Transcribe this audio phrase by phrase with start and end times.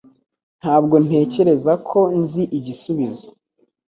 [0.59, 3.27] Ntabwo ntekereza ko nzi igisubizo